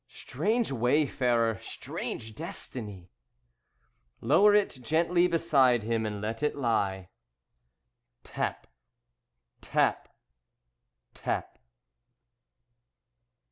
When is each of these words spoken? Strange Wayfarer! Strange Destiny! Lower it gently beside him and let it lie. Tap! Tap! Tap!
Strange 0.07 0.71
Wayfarer! 0.71 1.59
Strange 1.61 2.33
Destiny! 2.33 3.11
Lower 4.19 4.55
it 4.55 4.79
gently 4.81 5.27
beside 5.27 5.83
him 5.83 6.07
and 6.07 6.19
let 6.19 6.41
it 6.41 6.55
lie. 6.55 7.09
Tap! 8.23 8.65
Tap! 9.61 10.07
Tap! 11.13 11.59